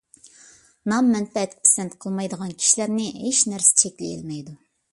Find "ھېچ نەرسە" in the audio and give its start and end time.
3.19-3.77